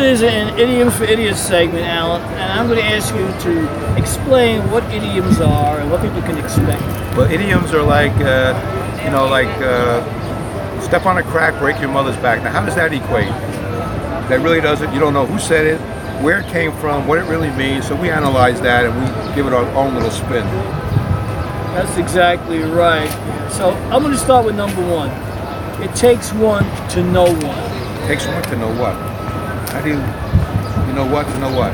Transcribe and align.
It 0.00 0.06
is 0.06 0.22
an 0.22 0.58
idiom 0.58 0.90
for 0.90 1.04
idiots 1.04 1.38
segment, 1.38 1.84
Alan, 1.84 2.22
and 2.22 2.58
I'm 2.58 2.68
going 2.68 2.78
to 2.78 2.84
ask 2.84 3.14
you 3.14 3.26
to 3.52 3.96
explain 4.02 4.62
what 4.70 4.82
idioms 4.84 5.42
are 5.42 5.78
and 5.78 5.90
what 5.90 6.00
people 6.00 6.22
can 6.22 6.38
expect. 6.38 6.80
Well, 7.14 7.30
idioms 7.30 7.74
are 7.74 7.82
like, 7.82 8.14
uh, 8.14 9.02
you 9.04 9.10
know, 9.10 9.28
like 9.28 9.54
uh, 9.58 10.00
step 10.80 11.04
on 11.04 11.18
a 11.18 11.22
crack, 11.22 11.58
break 11.60 11.78
your 11.80 11.90
mother's 11.90 12.16
back. 12.16 12.42
Now, 12.42 12.50
how 12.50 12.64
does 12.64 12.76
that 12.76 12.94
equate? 12.94 13.28
That 14.30 14.40
really 14.42 14.62
doesn't. 14.62 14.90
You 14.94 15.00
don't 15.00 15.12
know 15.12 15.26
who 15.26 15.38
said 15.38 15.66
it, 15.66 15.78
where 16.22 16.40
it 16.40 16.46
came 16.46 16.72
from, 16.78 17.06
what 17.06 17.18
it 17.18 17.24
really 17.24 17.50
means. 17.50 17.86
So 17.86 17.94
we 17.94 18.08
analyze 18.08 18.58
that 18.62 18.86
and 18.86 18.94
we 18.98 19.34
give 19.34 19.46
it 19.46 19.52
our 19.52 19.66
own 19.76 19.92
little 19.92 20.10
spin. 20.10 20.46
That's 21.76 21.98
exactly 21.98 22.60
right. 22.60 23.10
So 23.52 23.68
I'm 23.92 24.00
going 24.00 24.14
to 24.14 24.18
start 24.18 24.46
with 24.46 24.56
number 24.56 24.80
one. 24.80 25.10
It 25.82 25.94
takes 25.94 26.32
one 26.32 26.64
to 26.88 27.02
know 27.02 27.24
one. 27.24 28.02
It 28.02 28.06
Takes 28.06 28.26
one 28.26 28.42
to 28.44 28.56
know 28.56 28.74
what? 28.80 29.09
How 29.80 29.86
do 29.86 29.92
you, 29.96 30.88
you 30.88 30.92
know 30.92 31.08
what 31.10 31.24
to 31.24 31.38
know 31.40 31.48
what? 31.56 31.72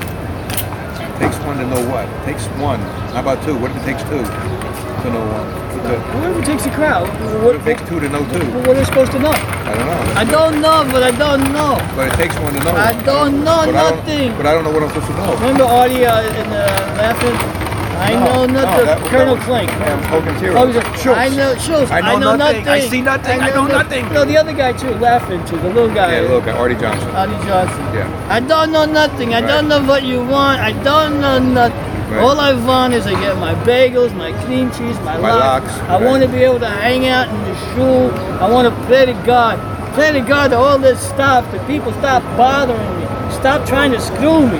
Takes 1.18 1.42
one 1.42 1.58
to 1.58 1.66
know 1.66 1.82
what? 1.90 2.06
Takes 2.24 2.46
one. 2.62 2.78
How 3.10 3.18
about 3.18 3.42
two? 3.42 3.58
What 3.58 3.72
if 3.72 3.78
it 3.78 3.84
takes 3.84 4.02
two 4.04 4.22
to 4.22 5.08
know 5.10 5.26
one? 5.26 5.50
To- 5.90 5.98
What 6.14 6.30
if 6.30 6.38
it 6.38 6.46
takes 6.46 6.66
a 6.66 6.70
crowd? 6.70 7.08
What 7.18 7.42
What, 7.42 7.54
if 7.56 7.66
it 7.66 7.74
takes 7.74 7.88
two 7.90 7.98
to 7.98 8.08
know 8.08 8.22
two? 8.30 8.46
what, 8.62 8.68
are 8.68 8.74
they 8.74 8.84
supposed 8.84 9.10
to 9.10 9.18
know? 9.18 9.32
I 9.34 9.74
don't 9.74 9.86
know. 9.90 10.20
I 10.22 10.24
don't 10.24 10.60
know, 10.62 10.86
but 10.94 11.02
I 11.02 11.10
don't 11.18 11.52
know. 11.52 11.74
But 11.96 12.12
it 12.12 12.16
takes 12.16 12.38
one 12.38 12.54
to 12.54 12.60
know. 12.62 12.70
I 12.78 12.92
don't 13.02 13.42
know 13.42 13.66
but 13.66 13.74
I 13.74 13.90
don't- 13.90 13.96
nothing. 14.06 14.36
but 14.36 14.46
I 14.46 14.52
don't 14.54 14.62
know 14.62 14.70
what 14.70 14.84
I'm 14.84 14.88
supposed 14.90 15.10
to 15.10 15.16
know. 15.18 15.34
Remember 15.42 15.64
Artie 15.64 16.06
uh, 16.06 16.22
in 16.22 16.46
the 16.48 16.62
Laugh-In? 17.02 17.65
I 17.98 18.12
know 18.14 18.46
nothing. 18.46 18.86
that 18.86 18.98
Colonel 19.08 19.34
that 19.34 19.36
was- 19.36 19.44
Klink. 19.44 19.70
Yeah, 19.70 20.06
Hogan's 20.08 20.40
hero. 20.40 20.56
Oh, 20.56 20.66
he's 20.66 20.76
like, 20.76 20.96
Schultz. 20.96 21.18
I 21.18 21.28
know, 21.28 21.54
Schultz. 21.56 21.90
I 21.90 22.00
know 22.18 22.36
nothing. 22.36 22.68
I 22.68 22.80
see 22.80 23.00
nothing. 23.00 23.40
I 23.40 23.50
know 23.50 23.66
nothing. 23.66 24.12
No, 24.12 24.24
the 24.24 24.36
other 24.36 24.52
guy 24.52 24.72
too, 24.72 24.90
Laugh-In 24.94 25.44
too, 25.46 25.56
the 25.58 25.68
little 25.68 25.92
guy. 25.92 26.20
Yeah, 26.20 26.28
look, 26.28 26.46
Arte 26.46 26.74
Johnson. 26.78 27.08
Arte 27.10 27.32
Johnson. 27.46 27.80
Yeah. 27.94 28.26
I 28.30 28.40
don't 28.40 28.72
know 28.72 28.84
nothing. 28.84 29.34
I 29.34 29.40
don't 29.40 29.68
know 29.68 29.82
what 29.84 30.02
you 30.04 30.24
want. 30.24 30.60
I 30.60 30.72
don't 30.82 31.20
know 31.20 31.38
nothing. 31.38 31.92
Right. 32.10 32.22
All 32.22 32.38
I 32.38 32.52
want 32.54 32.94
is 32.94 33.04
to 33.04 33.10
get 33.10 33.36
my 33.38 33.54
bagels, 33.64 34.14
my 34.14 34.30
cream 34.44 34.70
cheese, 34.70 34.96
my, 35.00 35.18
My 35.18 35.32
lox. 35.34 35.66
lox, 35.66 35.80
I 35.90 35.94
right. 35.94 36.02
want 36.04 36.22
to 36.22 36.28
be 36.28 36.38
able 36.44 36.60
to 36.60 36.68
hang 36.70 37.08
out 37.08 37.28
in 37.28 37.40
the 37.42 37.56
shoe. 37.74 38.16
I 38.38 38.48
want 38.48 38.68
to 38.72 38.84
pray 38.86 39.06
to 39.06 39.12
God. 39.26 39.58
Pray 39.94 40.12
to 40.12 40.20
God 40.20 40.52
that 40.52 40.56
all 40.58 40.78
this 40.78 41.00
stuff, 41.00 41.50
that 41.50 41.66
people 41.66 41.90
stop 41.94 42.22
bothering 42.36 42.78
me. 43.00 43.05
Stop 43.32 43.66
trying 43.66 43.92
to 43.92 44.00
screw 44.00 44.46
me. 44.46 44.56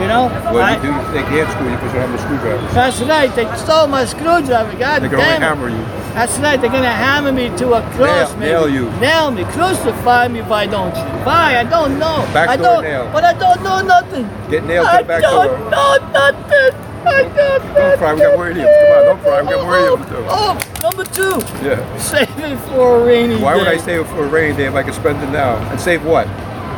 You 0.00 0.08
know? 0.08 0.30
Well, 0.52 0.58
I- 0.62 0.76
you 0.76 0.82
do. 0.82 0.92
They 1.12 1.22
can't 1.22 1.50
screw 1.50 1.68
you 1.68 1.76
because 1.76 1.92
you 1.94 2.00
have 2.00 2.12
the 2.12 2.18
screwdriver. 2.18 2.66
that's 2.72 3.00
right. 3.02 3.34
They 3.34 3.46
stole 3.56 3.86
my 3.88 4.04
screwdriver. 4.04 4.72
God 4.78 5.02
They 5.02 5.08
can 5.08 5.18
only 5.18 5.30
damn 5.30 5.42
it. 5.42 5.46
hammer 5.46 5.68
you. 5.68 5.84
That's 6.14 6.38
right. 6.38 6.60
They're 6.60 6.70
gonna 6.70 6.90
hammer 6.90 7.32
me 7.32 7.48
to 7.56 7.74
a 7.74 7.82
cross. 7.92 8.34
Nail- 8.36 8.68
nail 8.68 8.68
you. 8.68 8.90
Nail 9.00 9.30
me. 9.30 9.44
Crucify 9.44 10.28
me. 10.28 10.40
Why 10.42 10.66
don't 10.66 10.94
you? 10.94 11.02
Why? 11.24 11.58
I 11.58 11.64
don't 11.64 11.98
know. 11.98 12.26
Back 12.32 12.48
I 12.50 12.56
don't. 12.56 12.82
nail. 12.84 13.08
But 13.12 13.24
I 13.24 13.32
don't 13.32 13.62
know 13.62 13.80
nothing. 13.80 14.28
Get 14.50 14.64
nailed 14.64 14.86
to 14.90 14.98
the 14.98 15.04
back 15.04 15.22
don't 15.22 15.46
door. 15.46 15.70
know 15.70 15.96
nothing. 16.12 16.74
I 17.04 17.22
don't 17.22 17.34
know 17.34 17.74
Don't 17.74 17.98
cry, 17.98 18.14
we 18.14 18.20
got 18.20 18.34
more 18.36 18.48
idioms. 18.50 18.70
Come 18.80 18.92
on, 18.96 19.04
don't 19.04 19.22
cry, 19.22 19.42
we 19.42 19.48
got 19.48 19.64
more 19.64 19.74
oh, 19.74 19.94
idioms, 19.94 20.10
too. 20.10 20.24
Oh, 20.28 20.58
oh, 20.60 20.82
number 20.82 21.04
two. 21.04 21.66
Yeah. 21.66 21.98
Save 21.98 22.38
it 22.38 22.56
for 22.68 23.00
a 23.00 23.04
rainy 23.04 23.42
Why 23.42 23.56
would. 23.56 23.66
I 23.66 23.76
save 23.76 24.02
it 24.02 24.06
for 24.08 24.24
a 24.24 24.28
rainy 24.28 24.56
day 24.56 24.66
if 24.66 24.74
I 24.74 24.82
could 24.84 24.94
spend 24.94 25.20
it 25.22 25.30
now? 25.30 25.56
And 25.70 25.80
save 25.80 26.04
what? 26.04 26.28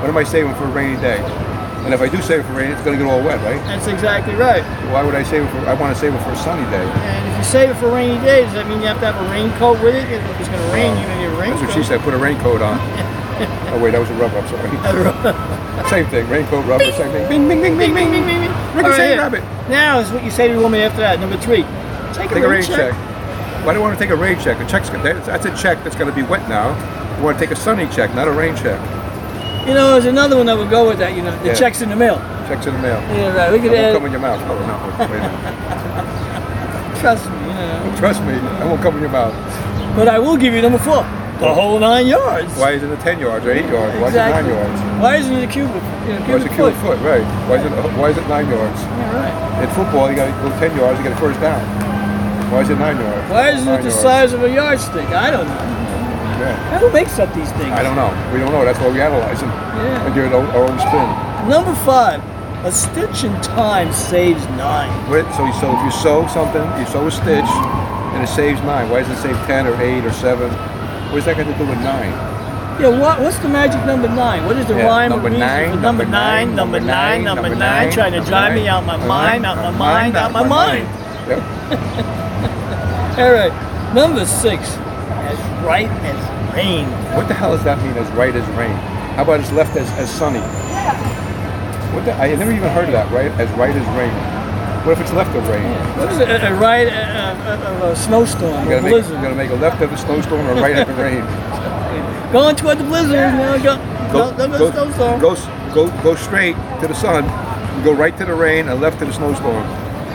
What 0.05 0.11
am 0.11 0.19
I 0.19 0.25
saving 0.25 0.53
for 0.57 0.65
a 0.65 0.69
rainy 0.69 1.01
day? 1.01 1.17
And 1.89 1.95
if 1.95 2.03
I 2.03 2.13
do 2.13 2.21
save 2.21 2.41
it 2.41 2.43
for 2.45 2.53
rainy, 2.53 2.77
it's 2.77 2.85
going 2.85 2.93
to 2.93 3.03
get 3.03 3.11
all 3.11 3.25
wet, 3.25 3.41
right? 3.41 3.57
That's 3.65 3.87
exactly 3.87 4.35
right. 4.35 4.61
Why 4.93 5.01
would 5.03 5.15
I 5.15 5.23
save 5.23 5.45
it 5.45 5.49
for? 5.49 5.65
I 5.65 5.73
want 5.73 5.97
to 5.97 5.99
save 5.99 6.13
it 6.13 6.21
for 6.21 6.33
a 6.33 6.37
sunny 6.37 6.61
day. 6.69 6.85
And 6.85 7.33
if 7.33 7.39
you 7.39 7.45
save 7.49 7.71
it 7.71 7.77
for 7.81 7.89
rainy 7.89 8.21
days, 8.21 8.45
does 8.53 8.61
that 8.61 8.69
mean 8.69 8.85
you 8.85 8.87
have 8.87 9.01
to 9.01 9.09
have 9.09 9.17
a 9.17 9.25
raincoat 9.33 9.81
with 9.81 9.97
it? 9.97 10.05
If 10.05 10.21
it's 10.37 10.53
gonna 10.53 10.73
rain, 10.77 10.93
you're 10.93 11.09
going 11.09 11.09
to 11.09 11.25
need 11.25 11.33
a 11.33 11.41
raincoat. 11.41 11.57
That's 11.57 11.73
what 11.73 11.73
she 11.73 11.89
said. 11.89 12.05
Put 12.05 12.13
a 12.13 12.21
raincoat 12.21 12.61
on. 12.61 12.77
oh 13.73 13.81
wait, 13.81 13.97
that 13.97 14.01
was 14.05 14.13
a 14.13 14.17
rubber. 14.21 14.37
I'm 14.37 14.45
sorry. 14.53 14.69
same 15.89 16.05
thing. 16.13 16.29
Raincoat, 16.29 16.69
rubber, 16.69 16.85
same 17.01 17.09
thing. 17.09 17.25
Bing, 17.25 17.49
bing, 17.49 17.65
bing, 17.65 17.81
bing, 17.81 17.97
bing, 17.97 18.13
bing, 18.13 18.29
bing. 18.29 18.53
Ricky, 18.77 18.85
All 18.85 18.93
right, 18.93 19.17
rabbit. 19.17 19.41
Now 19.73 20.05
is 20.05 20.13
what 20.13 20.21
you 20.21 20.29
say 20.29 20.53
to 20.53 20.53
the 20.53 20.61
woman 20.61 20.85
after 20.85 21.01
that. 21.01 21.17
Number 21.17 21.41
three. 21.41 21.65
Take 22.13 22.29
a, 22.29 22.37
Take 22.37 22.45
a 22.45 22.49
rain 22.53 22.61
rain 22.61 22.69
check. 22.69 22.93
Why 23.65 23.73
do 23.73 23.81
you 23.81 23.85
want 23.89 23.97
to 23.97 24.05
take 24.05 24.13
a 24.13 24.21
rain 24.21 24.37
check? 24.37 24.61
A 24.61 24.69
check's 24.69 24.93
that- 24.93 25.25
that's 25.25 25.49
a 25.49 25.57
check 25.57 25.81
that's 25.81 25.97
going 25.97 26.13
to 26.13 26.15
be 26.15 26.29
wet 26.29 26.45
now. 26.53 26.77
You 27.17 27.25
want 27.25 27.41
to 27.41 27.41
take 27.41 27.57
a 27.57 27.57
sunny 27.57 27.89
check, 27.89 28.13
not 28.13 28.29
a 28.29 28.33
rain 28.37 28.53
check. 28.55 28.77
You 29.67 29.73
know, 29.75 29.93
there's 29.93 30.05
another 30.07 30.37
one 30.37 30.47
that 30.47 30.57
would 30.57 30.71
go 30.71 30.87
with 30.89 30.99
that. 30.99 31.15
You 31.17 31.23
know, 31.23 31.35
the 31.41 31.49
Yeah. 31.49 31.55
checks 31.55 31.81
in 31.81 31.89
the 31.89 31.97
mail. 31.97 32.21
Checks 32.49 32.67
in 32.67 32.75
the 32.75 32.81
mail. 32.81 33.01
Yeah, 33.17 33.33
right. 33.35 33.51
We 33.51 33.59
That 33.59 33.63
could 33.65 33.73
won't 33.73 33.85
add. 33.87 33.95
come 33.95 34.07
in 34.07 34.13
your 34.13 34.21
mouth. 34.21 34.41
Oh 34.45 34.55
no! 34.55 34.77
Wait 35.01 35.09
a 35.09 35.23
minute. 35.25 37.01
Trust 37.01 37.25
me. 37.31 37.37
You 37.49 37.55
know. 37.55 37.97
Trust 37.99 38.23
me, 38.25 38.33
that 38.35 38.67
won't 38.67 38.83
come 38.83 38.95
in 38.97 39.01
your 39.03 39.11
mouth. 39.11 39.35
But 39.97 40.09
I 40.09 40.19
will 40.19 40.37
give 40.37 40.53
you 40.55 40.61
number 40.63 40.79
four. 40.79 41.05
The 41.41 41.53
whole 41.53 41.79
nine 41.79 42.07
yards. 42.07 42.53
Why 42.57 42.73
isn't 42.73 42.91
it 42.91 42.99
a 42.99 43.03
ten 43.03 43.19
yards 43.19 43.45
or 43.45 43.51
eight 43.53 43.67
yards? 43.67 43.93
Why 44.01 44.09
is 44.09 44.15
it 44.15 44.19
Exactly. 44.19 44.43
nine 44.43 44.55
yards? 44.55 44.81
Why 45.03 45.17
isn't 45.17 45.33
it 45.35 45.45
a 45.45 45.47
cubic? 45.47 45.83
You 46.07 46.13
know, 46.15 46.21
Why 46.21 46.35
is 46.37 46.43
cubic 46.45 46.45
it 46.45 46.55
cubic 46.55 46.75
foot? 46.77 46.97
foot? 46.99 47.09
Right. 47.11 47.25
Why 47.49 47.57
is 47.57 47.65
it? 47.65 47.73
Why 47.99 48.09
is 48.11 48.17
it 48.19 48.29
nine 48.29 48.49
yards? 48.49 48.81
Yeah, 48.83 49.17
right. 49.19 49.63
In 49.65 49.69
football, 49.71 50.11
you 50.11 50.17
got 50.17 50.27
to 50.27 50.33
go 50.43 50.49
ten 50.61 50.77
yards 50.77 50.97
to 50.99 51.03
get 51.05 51.13
a 51.13 51.17
first 51.17 51.41
down. 51.41 51.61
Why 52.53 52.61
is 52.61 52.71
it 52.71 52.79
nine 52.79 52.97
yards? 53.01 53.31
Why 53.31 53.49
isn't 53.51 53.65
Nine 53.67 53.81
it 53.81 53.83
the 53.83 53.89
yards. 53.89 54.01
size 54.03 54.33
of 54.33 54.43
a 54.45 54.51
yardstick? 54.51 55.09
I 55.11 55.31
don't 55.31 55.49
know. 55.49 55.65
Yeah. 56.41 56.79
Who 56.81 56.91
makes 56.91 57.19
up 57.19 57.33
these 57.35 57.51
things? 57.53 57.71
I 57.73 57.83
don't 57.83 57.97
know. 57.97 58.11
We 58.33 58.39
don't 58.41 58.53
know. 58.53 58.65
That's 58.65 58.79
why 58.79 58.89
we 58.91 59.01
analyze 59.01 59.41
them 59.41 59.51
Yeah. 59.51 60.05
and 60.07 60.15
give 60.15 60.25
it 60.27 60.33
our 60.33 60.45
our 60.57 60.65
own 60.71 60.79
spin. 60.79 61.49
Number 61.49 61.75
five. 61.85 62.23
A 62.65 62.73
stitch 62.73 63.25
in 63.25 63.35
time 63.43 63.93
saves 63.93 64.43
nine. 64.57 64.89
Wait, 65.11 65.27
so, 65.37 65.45
you, 65.45 65.53
so 65.61 65.71
if 65.77 65.85
you 65.85 65.91
sew 65.91 66.27
something, 66.29 66.65
you 66.81 66.87
sew 66.87 67.07
a 67.07 67.11
stitch, 67.11 67.45
and 68.17 68.23
it 68.25 68.27
saves 68.27 68.59
nine. 68.63 68.89
Why 68.89 69.03
does 69.03 69.11
it 69.11 69.21
save 69.21 69.37
ten 69.45 69.67
or 69.67 69.77
eight 69.83 70.03
or 70.03 70.13
seven? 70.13 70.49
What's 71.13 71.27
that 71.27 71.37
got 71.37 71.45
to 71.45 71.53
do 71.59 71.67
with 71.69 71.79
nine? 71.81 72.11
Yeah, 72.81 72.89
what, 72.89 73.21
what's 73.21 73.37
the 73.39 73.51
magic 73.51 73.85
number 73.85 74.09
nine? 74.09 74.47
What 74.47 74.57
is 74.57 74.67
the 74.67 74.75
Yeah, 74.77 74.87
rhyme 74.87 75.11
number 75.11 75.29
nine, 75.29 75.73
for 75.73 75.81
number 75.81 76.07
nine, 76.07 76.57
number 76.57 76.81
nine, 76.81 77.23
number 77.23 77.49
nine, 77.51 77.59
nine, 77.59 77.93
trying 77.93 78.13
to 78.13 78.21
drive 78.25 78.55
me 78.55 78.65
nine, 78.65 78.69
out 78.69 78.87
my 78.87 78.97
mind, 78.97 79.45
out 79.45 79.57
my 79.59 79.71
mind, 79.71 80.17
out 80.17 80.33
my 80.33 80.49
mind. 80.49 80.89
Yep. 81.29 81.39
All 83.19 83.31
right, 83.33 83.53
number 83.95 84.25
six, 84.25 84.75
right 85.65 85.89
as 85.89 86.55
rain. 86.55 86.87
What 87.17 87.29
the 87.29 87.35
hell 87.35 87.53
does 87.57 87.65
that 87.65 87.79
mean? 87.83 87.97
As 87.97 88.09
right 88.13 88.35
as 88.35 88.47
rain? 88.57 88.75
How 89.17 89.23
about 89.23 89.41
as 89.41 89.51
left 89.53 89.77
as, 89.77 89.89
as 89.99 90.11
sunny? 90.11 90.41
What 91.95 92.05
the, 92.05 92.13
I 92.15 92.35
never 92.35 92.53
even 92.53 92.71
heard 92.71 92.87
of 92.87 92.93
that. 92.93 93.11
Right 93.13 93.31
as 93.41 93.51
right 93.57 93.75
as 93.75 93.87
rain. 93.97 94.13
What 94.85 94.93
if 94.93 95.01
it's 95.01 95.13
left 95.13 95.35
of 95.35 95.49
rain? 95.49 95.65
What 95.97 96.13
is 96.13 96.19
it? 96.19 96.29
A, 96.29 96.53
a 96.53 96.55
right 96.61 96.89
uh, 96.89 97.73
of 97.73 97.83
a 97.93 97.97
snowstorm, 97.97 98.69
You 98.69 98.77
a 98.77 98.81
gotta 98.81 98.83
make, 98.83 98.85
you 98.85 98.91
blizzard. 99.01 99.23
gotta 99.23 99.35
make 99.35 99.51
a 99.51 99.55
left 99.55 99.81
of 99.81 99.93
a 99.93 99.97
snowstorm 99.97 100.47
or 100.47 100.53
a 100.53 100.61
right 100.61 100.77
of 100.77 100.87
the 100.89 100.95
rain. 101.03 101.25
Going 102.33 102.57
toward 102.57 102.79
the 102.79 102.85
blizzard, 102.85 103.13
you 103.15 103.39
know, 103.39 103.59
go, 103.63 103.77
Go, 104.13 104.31
go, 104.37 104.49
go, 104.49 104.59
go, 104.59 104.71
snowstorm. 104.73 105.21
go, 105.21 105.35
go, 105.75 106.03
go 106.03 106.15
straight 106.17 106.57
to 106.81 106.89
the 106.89 106.95
sun. 106.95 107.25
Go 107.85 107.93
right 107.95 108.17
to 108.19 108.25
the 108.25 108.35
rain 108.35 108.69
and 108.69 108.81
left 108.81 108.99
to 108.99 109.05
the 109.05 109.13
snowstorm. 109.13 109.65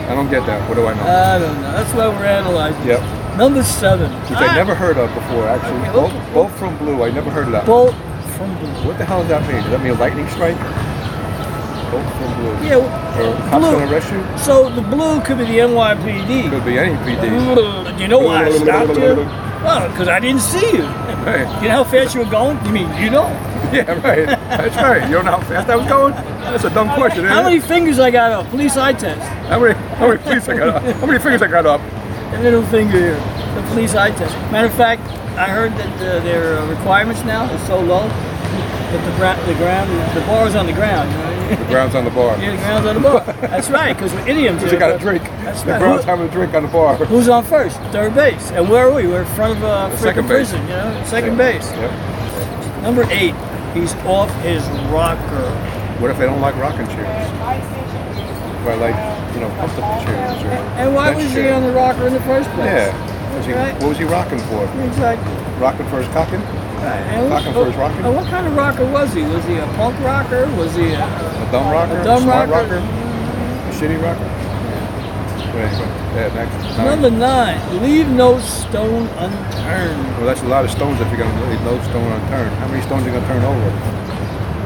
I 0.08 0.14
don't 0.14 0.30
get 0.30 0.44
that. 0.46 0.68
What 0.68 0.74
do 0.76 0.86
I 0.86 0.94
know? 0.94 1.02
I 1.02 1.38
don't 1.38 1.54
know. 1.62 1.72
That's 1.72 1.92
why 1.94 2.08
we're 2.08 2.24
analyzing. 2.26 2.86
Yep. 2.86 3.00
Number 3.36 3.62
seven. 3.62 4.10
Which 4.28 4.38
I 4.38 4.54
never 4.54 4.74
heard 4.74 4.98
of 4.98 5.12
before, 5.14 5.46
actually. 5.48 5.80
Okay, 5.80 5.92
Both, 5.92 6.12
okay. 6.12 6.34
both 6.34 6.58
from 6.58 6.76
Blue. 6.78 7.02
I 7.02 7.10
never 7.10 7.30
heard 7.30 7.46
of 7.46 7.52
that. 7.52 7.66
Bolt 7.66 7.94
from 8.36 8.54
blue. 8.58 8.68
What 8.86 8.98
the 8.98 9.04
hell 9.04 9.20
does 9.20 9.28
that 9.28 9.42
mean? 9.48 9.62
Does 9.62 9.70
that 9.70 9.80
mean 9.82 9.92
a 9.92 9.94
lightning 9.94 10.28
strike? 10.28 10.56
Both 11.90 12.06
from 12.16 12.34
Blue. 12.40 12.66
Yeah, 12.68 12.76
Or 12.76 13.34
cops 13.48 13.58
blue. 13.58 13.72
gonna 13.72 13.92
arrest 13.92 14.12
you? 14.12 14.38
So 14.38 14.68
the 14.70 14.82
blue 14.82 15.20
could 15.22 15.38
be 15.38 15.44
the 15.44 15.58
NYPD. 15.60 16.50
Could 16.50 16.64
be 16.64 16.78
any 16.78 16.94
PD. 17.04 17.96
Do 17.96 18.02
you 18.02 18.08
know 18.08 18.20
why 18.20 18.44
I 18.44 18.50
stopped 18.52 18.96
you? 18.96 19.26
Well, 19.64 19.88
because 19.90 20.08
I 20.08 20.20
didn't 20.20 20.40
see 20.40 20.64
you. 20.76 20.84
Right. 20.84 21.46
You 21.62 21.68
know 21.68 21.82
how 21.82 21.84
fast 21.84 22.14
you 22.14 22.20
were 22.24 22.30
going? 22.30 22.56
You 22.64 22.72
mean 22.72 22.88
you 23.02 23.10
know? 23.10 23.26
Yeah, 23.70 23.92
right. 24.04 24.26
That's 24.26 24.74
right. 24.76 25.06
You 25.08 25.14
don't 25.16 25.26
know 25.26 25.32
how 25.36 25.42
fast 25.42 25.68
I 25.68 25.76
was 25.76 25.86
going? 25.86 26.12
That's 26.14 26.64
a 26.64 26.70
dumb 26.70 26.88
question, 26.94 27.24
How 27.24 27.42
many 27.44 27.58
it? 27.58 27.62
fingers 27.62 28.00
I 28.00 28.10
got 28.10 28.32
up? 28.32 28.48
Police 28.50 28.76
eye 28.76 28.94
test. 28.94 29.20
How 29.48 29.60
many, 29.60 29.74
how 29.74 30.08
many 30.08 30.18
fingers 30.22 30.48
I 30.48 30.56
got 30.56 30.68
up? 30.70 30.82
How 30.96 31.06
many 31.06 31.18
fingers 31.20 31.42
I 31.42 31.46
got 31.46 31.66
up? 31.66 31.80
The 32.30 32.38
middle 32.38 32.62
finger 32.66 32.98
here. 32.98 33.14
The 33.54 33.62
police 33.68 33.94
eye 33.94 34.10
test. 34.12 34.34
Matter 34.52 34.68
of 34.68 34.74
fact, 34.74 35.02
I 35.36 35.48
heard 35.48 35.72
that 35.72 35.94
uh, 35.96 36.20
their 36.24 36.58
uh, 36.58 36.66
requirements 36.68 37.24
now 37.24 37.50
is 37.52 37.60
so 37.66 37.80
low 37.80 38.06
that 38.08 39.04
the, 39.46 39.52
the 39.52 39.58
ground, 39.58 39.90
the 40.16 40.20
bar 40.26 40.46
is 40.46 40.54
on 40.54 40.66
the 40.66 40.72
ground. 40.72 41.10
You 41.10 41.16
know? 41.18 41.62
The 41.64 41.68
ground's 41.68 41.94
on 41.96 42.04
the 42.04 42.10
bar. 42.10 42.38
yeah, 42.38 42.52
the 42.52 42.56
ground's 42.58 42.86
on 42.88 42.94
the 42.94 43.00
bar. 43.00 43.24
That's 43.40 43.68
right, 43.70 43.92
because 43.94 44.12
we're 44.12 44.28
idioms. 44.28 44.62
Because 44.62 44.78
got 44.78 44.94
a 44.94 44.98
drink. 44.98 45.22
That's 45.42 45.62
The 45.62 45.72
right. 45.72 45.78
ground's 45.80 46.04
Who- 46.04 46.10
having 46.10 46.28
a 46.28 46.30
drink 46.30 46.54
on 46.54 46.62
the 46.62 46.68
bar. 46.68 46.96
Who's 46.96 47.28
on 47.28 47.44
first? 47.44 47.76
Third 47.92 48.14
base. 48.14 48.50
And 48.52 48.68
where 48.70 48.88
are 48.88 48.94
we? 48.94 49.06
We're 49.08 49.22
in 49.22 49.34
front 49.34 49.56
of 49.58 49.62
a 49.64 49.96
second 49.98 50.24
freaking 50.24 50.28
prison, 50.28 50.62
you 50.62 50.68
know? 50.68 51.02
Second 51.06 51.30
Yeah. 51.36 51.52
base. 51.52 51.70
Yep. 51.72 52.82
Number 52.84 53.02
eight, 53.10 53.34
he's 53.74 53.94
off 54.06 54.30
his 54.42 54.62
rocker. 54.90 55.50
What 56.00 56.10
if 56.10 56.18
they 56.18 56.26
don't 56.26 56.40
like 56.40 56.54
rocking 56.56 56.86
chairs? 56.86 57.26
Or 58.66 58.76
like, 58.76 58.96
you 59.34 59.40
know, 59.40 59.48
comfortable 59.56 59.88
chairs 60.04 60.42
or 60.44 60.48
And 60.76 60.94
why 60.94 61.14
was 61.14 61.32
he 61.32 61.48
on 61.48 61.62
the 61.62 61.72
rocker 61.72 62.06
in 62.06 62.12
the 62.12 62.20
first 62.22 62.50
place? 62.50 62.66
Yeah. 62.66 63.36
Was 63.36 63.46
he, 63.46 63.52
Right. 63.52 63.74
What 63.80 63.88
was 63.88 63.98
he 63.98 64.04
rocking 64.04 64.38
for? 64.50 64.64
Exactly. 64.84 65.32
Rocking 65.58 65.86
for 65.88 66.02
his 66.02 66.08
cocking? 66.12 66.40
Right. 66.40 67.00
And 67.12 67.30
what, 67.30 67.40
Rocking 67.40 67.52
for 67.52 67.66
his 67.66 67.74
oh, 67.74 67.78
rocking? 67.78 68.04
and 68.04 68.16
what 68.16 68.26
kind 68.28 68.46
of 68.46 68.56
rocker 68.56 68.84
was 68.90 69.12
he? 69.12 69.22
Was 69.22 69.44
he 69.44 69.56
a 69.56 69.66
punk 69.76 69.98
rocker? 70.00 70.46
Was 70.56 70.74
he 70.74 70.92
a... 70.92 71.04
A 71.04 71.48
dumb 71.52 71.70
rocker? 71.70 72.00
A 72.00 72.04
dumb 72.04 72.28
rocker? 72.28 72.52
rocker? 72.52 72.76
A 72.76 73.72
shitty 73.72 74.00
rocker? 74.02 74.40
Yeah, 75.60 76.32
next. 76.34 76.76
Nine. 76.76 76.86
Number 76.86 77.10
nine, 77.10 77.82
leave 77.82 78.08
no 78.08 78.38
stone 78.40 79.06
unturned. 79.18 80.16
Well, 80.16 80.26
that's 80.26 80.42
a 80.42 80.46
lot 80.46 80.64
of 80.64 80.70
stones 80.70 81.00
if 81.00 81.08
you're 81.08 81.18
going 81.18 81.34
to 81.34 81.46
leave 81.46 81.60
no 81.62 81.80
stone 81.82 82.10
unturned. 82.10 82.54
How 82.56 82.68
many 82.68 82.82
stones 82.82 83.02
are 83.02 83.06
you 83.06 83.12
going 83.12 83.22
to 83.22 83.28
turn 83.28 83.44
over? 83.44 83.70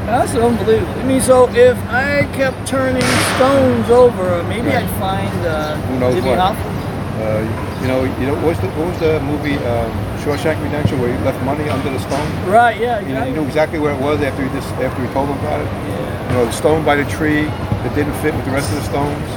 That's 0.05 0.35
unbelievable. 0.35 0.84
You 1.05 1.11
mean, 1.11 1.21
so 1.21 1.47
if 1.53 1.77
I 1.85 2.25
kept 2.33 2.65
turning 2.65 3.05
stones 3.37 3.91
over, 3.91 4.41
maybe 4.49 4.69
Right. 4.73 4.81
I'd 4.83 4.89
find 4.97 5.45
uh, 5.45 5.75
Who 5.85 5.99
knows 5.99 6.15
Jimmy 6.15 6.29
what? 6.33 6.39
Uh, 6.57 7.77
you 7.79 7.87
know, 7.87 8.03
you 8.17 8.25
know, 8.25 8.33
what 8.41 8.57
was 8.57 8.59
the, 8.59 8.67
what 8.73 8.87
was 8.89 8.99
the 8.99 9.19
movie 9.21 9.53
um, 9.69 9.91
Shawshank 10.25 10.57
Redemption 10.63 10.99
where 10.99 11.15
he 11.15 11.23
left 11.23 11.37
money 11.45 11.69
under 11.69 11.91
the 11.91 11.99
stone? 11.99 12.25
Right? 12.49 12.81
Yeah. 12.81 13.01
You 13.05 13.13
know, 13.13 13.21
Exactly. 13.21 13.29
he 13.29 13.37
knew 13.37 13.45
exactly 13.45 13.77
where 13.79 13.93
it 13.93 14.01
was 14.01 14.19
after 14.23 14.41
he 14.41 14.49
just 14.49 14.67
after 14.81 15.05
he 15.05 15.13
told 15.13 15.29
him 15.29 15.37
about 15.45 15.61
it. 15.61 15.65
Yeah. 15.69 16.27
You 16.29 16.33
know, 16.41 16.45
the 16.47 16.51
stone 16.57 16.83
by 16.83 16.95
the 16.95 17.05
tree 17.05 17.45
that 17.45 17.93
didn't 17.93 18.17
fit 18.25 18.33
with 18.33 18.45
the 18.45 18.51
rest 18.57 18.73
of 18.73 18.81
the 18.81 18.85
stones. 18.89 19.29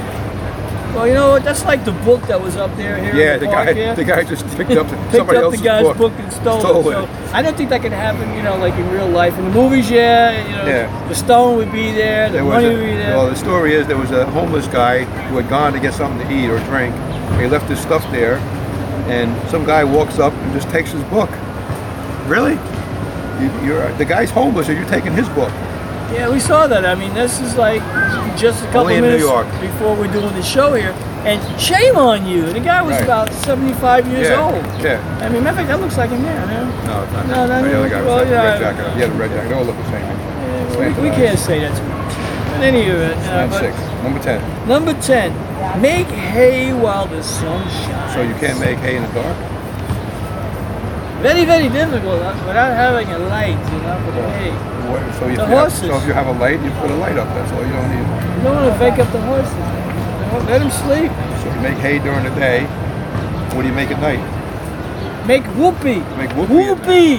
Well, 0.99 1.07
you 1.07 1.15
know 1.15 1.31
what? 1.31 1.45
That's 1.45 1.65
like 1.65 1.85
the 1.85 1.93
book 1.93 2.23
that 2.23 2.41
was 2.43 2.57
up 2.57 2.77
there 2.77 2.97
here. 3.01 3.15
Yeah, 3.15 3.35
the 3.35 3.47
the, 3.47 3.53
guy, 3.53 3.73
here. 3.73 3.95
the 3.95 4.03
guy 4.03 4.25
just 4.25 4.45
picked 4.57 4.73
up 4.73 4.89
picked 4.91 5.13
somebody 5.13 5.39
up 5.39 5.45
else's 5.45 5.61
the 5.61 5.65
guy's 5.65 5.85
book. 5.85 5.97
book, 5.97 6.13
and 6.17 6.33
stole, 6.33 6.59
Stole 6.59 6.89
it. 6.91 6.93
So. 6.93 7.09
I 7.33 7.41
don't 7.41 7.57
think 7.57 7.71
that 7.71 7.83
could 7.83 7.93
happen, 7.93 8.35
you 8.35 8.43
know, 8.43 8.57
like 8.57 8.75
in 8.75 8.91
real 8.91 9.07
life. 9.07 9.39
In 9.39 9.45
the 9.45 9.51
movies, 9.53 9.89
yeah, 9.89 10.45
you 10.45 10.57
know, 10.57 10.67
Yeah. 10.67 11.09
the 11.09 11.15
stone 11.15 11.57
would 11.57 11.71
be 11.71 11.93
there, 11.93 12.27
the 12.31 12.39
There 12.39 12.45
money 12.45 12.67
a, 12.67 12.73
would 12.73 12.81
be 12.81 12.97
there. 12.97 13.17
well, 13.17 13.31
the 13.31 13.37
story 13.37 13.75
is 13.75 13.87
there 13.87 13.97
was 13.97 14.11
a 14.11 14.27
homeless 14.33 14.67
guy 14.67 15.05
who 15.29 15.37
had 15.37 15.49
gone 15.49 15.73
to 15.73 15.79
get 15.79 15.95
something 15.95 16.27
to 16.27 16.35
eat 16.35 16.51
or 16.51 16.59
drink. 16.65 16.93
He 17.39 17.47
left 17.47 17.69
his 17.71 17.79
stuff 17.79 18.03
there, 18.11 18.39
and 19.07 19.31
some 19.51 19.65
guy 19.65 19.85
walks 19.85 20.19
up 20.19 20.33
and 20.33 20.53
just 20.53 20.69
takes 20.71 20.91
his 20.91 21.05
book. 21.05 21.31
Really? 22.27 22.55
You, 23.41 23.53
you're 23.65 23.93
the 23.99 24.05
guy's 24.05 24.31
homeless, 24.31 24.69
and 24.69 24.77
you're 24.77 24.89
taking 24.89 25.13
his 25.13 25.29
book. 25.29 25.53
Yeah, 26.13 26.29
we 26.31 26.41
saw 26.41 26.67
that. 26.67 26.85
I 26.85 26.95
mean, 26.95 27.13
this 27.15 27.41
is 27.41 27.57
like 27.57 27.83
just 28.37 28.63
a 28.63 28.67
couple 28.67 28.81
Only 28.81 28.97
in 28.97 29.01
New 29.03 29.07
minutes 29.09 29.25
York. 29.25 29.47
before 29.61 29.95
we're 29.97 30.13
doing 30.13 30.33
the 30.35 30.43
show 30.43 30.75
here. 30.75 30.95
And 31.27 31.39
shame 31.61 31.97
on 31.97 32.27
you. 32.27 32.47
The 32.53 32.61
guy 32.61 32.81
was 32.81 32.95
Right. 32.95 33.05
about 33.05 33.33
75 33.33 34.07
years 34.09 34.29
yeah, 34.29 34.41
old. 34.41 34.65
yeah. 34.83 35.03
I 35.21 35.29
mean, 35.29 35.43
matter 35.45 35.51
of 35.51 35.57
fact, 35.57 35.69
that 35.69 35.81
looks 35.81 35.99
like 35.99 36.11
him 36.11 36.23
there, 36.23 36.47
man. 36.47 36.67
No, 36.87 37.03
it's 37.03 37.13
not. 37.13 37.27
No, 37.27 37.47
no, 37.47 37.63
the 37.63 37.79
other 37.79 37.89
guy 37.89 38.03
well, 38.03 38.17
like, 38.19 38.29
yeah, 38.29 38.45
red 38.45 38.61
jacket. 38.61 38.85
on. 38.87 38.95
He 38.95 39.01
had 39.01 39.11
a 39.11 39.15
red 39.15 39.31
jacket. 39.31 39.49
They 39.49 39.55
all 39.55 39.65
look 39.65 39.77
the 39.77 39.85
same. 39.85 40.07
Yeah, 40.07 40.71
Same 40.71 41.03
we, 41.03 41.11
we 41.11 41.17
can't 41.17 41.39
say 41.39 41.59
that 41.61 41.77
too 41.77 41.85
much. 41.85 42.15
Any 42.63 42.91
uh, 42.91 43.15
Nine 43.37 43.51
but 43.51 43.61
six. 43.61 43.77
Number 44.03 44.21
ten. 44.23 44.69
number 44.69 44.95
10, 44.95 45.81
make 45.83 46.07
hay 46.07 46.73
while 46.73 47.07
the 47.07 47.23
sun 47.23 47.69
shines. 47.69 48.15
So 48.15 48.23
you 48.23 48.35
can't 48.35 48.59
make 48.61 48.79
hay 48.79 48.97
in 48.97 49.03
the 49.03 49.13
dark. 49.13 49.37
Very, 51.21 51.45
very 51.45 51.69
difficult 51.69 52.23
uh, 52.23 52.31
without 52.47 52.73
having 52.77 53.09
a 53.11 53.19
light, 53.19 53.59
you 53.59 53.79
know, 53.83 53.99
for 54.07 54.13
the 54.15 54.23
hay. 54.39 54.55
So 55.19 55.27
if, 55.27 55.37
The 55.37 55.43
you 55.43 55.49
have, 55.49 55.49
horses. 55.49 55.89
so 55.91 55.97
if 55.99 56.07
you 56.07 56.13
have 56.15 56.27
a 56.29 56.33
light, 56.39 56.63
you 56.63 56.71
put 56.79 56.91
a 56.91 56.95
light 56.95 57.19
up. 57.19 57.27
That's 57.35 57.51
all. 57.53 57.65
You 57.67 57.73
don't 57.73 57.91
need. 57.91 58.07
You 58.07 58.43
don't 58.47 58.55
want 58.55 58.73
to 58.73 58.79
wake 58.79 58.99
up 59.03 59.11
the 59.13 59.21
horses. 59.23 59.55
Let 60.49 60.59
them 60.63 60.71
sleep. 60.71 61.11
So 61.43 61.53
you 61.53 61.61
make 61.61 61.79
hay 61.79 61.99
during 61.99 62.23
the 62.25 62.31
day. 62.39 62.65
What 63.53 63.63
do 63.63 63.69
you 63.69 63.75
make 63.75 63.91
at 63.91 64.01
night? 64.01 64.23
Make 65.27 65.45
whoopee. 65.59 66.01
Make 66.17 66.31
whoopee. 66.39 66.55
Whoopee. 66.55 67.17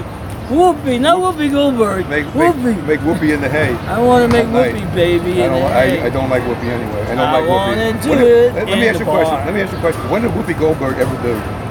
Whoopee. 0.49 0.97
Not 0.97 1.19
Whoopi 1.19 1.51
Goldberg. 1.51 2.09
Make 2.09 2.25
make, 2.33 2.55
whoopee. 2.55 2.81
make 2.87 3.01
whoopee 3.01 3.33
in 3.33 3.41
the 3.41 3.49
hay. 3.49 3.75
I 3.85 3.99
want 4.01 4.25
to 4.25 4.29
make 4.35 4.47
whoopee, 4.47 4.85
baby. 4.95 5.43
I 5.43 5.45
in 5.45 5.51
don't. 5.51 5.71
I, 5.71 6.05
I 6.07 6.09
don't 6.09 6.29
like 6.29 6.41
whoopee 6.47 6.69
anyway. 6.69 7.01
I 7.03 7.15
don't 7.15 7.19
I 7.19 7.39
like 7.39 7.43
whoopee. 7.43 7.77
wanna 7.77 8.01
do 8.01 8.09
What 8.09 8.17
it 8.23 8.53
Let, 8.55 8.67
let 8.69 8.79
me 8.79 8.87
ask 8.87 8.99
you 8.99 9.05
a 9.05 9.09
question. 9.09 9.35
Let 9.45 9.53
me 9.53 9.61
ask 9.61 9.71
you 9.73 9.77
a 9.77 9.81
question. 9.81 10.09
When 10.09 10.21
did 10.23 10.31
Whoopi 10.31 10.57
Goldberg 10.57 10.97
ever 10.97 11.15
do? 11.21 11.68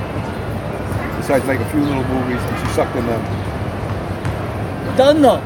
Besides 1.28 1.46
make 1.46 1.60
a 1.60 1.70
few 1.72 1.80
little 1.80 2.04
movies 2.04 2.40
and 2.40 2.58
she 2.66 2.74
sucked 2.74 2.96
in 2.96 3.04
them. 3.04 3.20
Don't 4.96 5.20
know. 5.20 5.42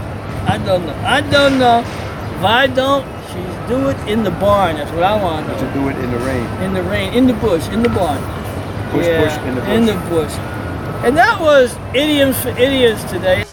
I 0.46 0.56
don't 0.64 0.86
know. 0.86 0.94
I 1.04 1.20
don't 1.22 1.58
know. 1.58 1.80
If 1.80 2.44
I 2.44 2.68
don't, 2.68 3.04
she's 3.26 3.68
do 3.68 3.88
it 3.88 3.96
in 4.08 4.22
the 4.22 4.30
barn. 4.30 4.76
That's 4.76 4.92
what 4.92 5.02
I 5.02 5.20
want 5.20 5.48
to 5.48 5.54
To 5.54 5.66
do. 5.74 5.80
do 5.80 5.88
it 5.88 5.96
in 5.98 6.12
the 6.12 6.18
rain. 6.18 6.46
In 6.62 6.72
the 6.72 6.84
rain, 6.84 7.12
in 7.14 7.26
the 7.26 7.32
bush, 7.32 7.66
in 7.70 7.82
the 7.82 7.88
barn. 7.88 8.22
Push, 8.92 9.06
yeah, 9.06 9.24
push 9.24 9.36
in 9.48 9.54
the 9.56 9.60
bush. 9.60 9.70
In 9.70 9.86
the 9.86 9.94
bush. 10.08 10.32
And 11.04 11.16
that 11.16 11.40
was 11.40 11.76
idioms 11.96 12.40
for 12.40 12.50
idiots 12.50 13.02
today. 13.10 13.44